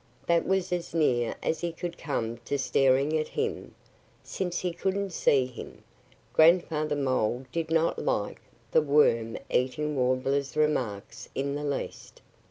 That 0.25 0.47
was 0.47 0.73
as 0.73 0.95
near 0.95 1.35
as 1.43 1.59
he 1.61 1.71
could 1.71 1.95
come 1.95 2.37
to 2.45 2.57
staring 2.57 3.15
at 3.19 3.27
him, 3.27 3.75
since 4.23 4.57
he 4.61 4.71
couldn't 4.73 5.11
see 5.11 5.45
him. 5.45 5.83
Grandfather 6.33 6.95
Mole 6.95 7.45
did 7.51 7.69
not 7.69 7.99
like 7.99 8.41
the 8.71 8.81
Worm 8.81 9.37
eating 9.51 9.95
Warbler's 9.95 10.57
remarks 10.57 11.29
in 11.35 11.53
the 11.53 11.63
least! 11.63 12.19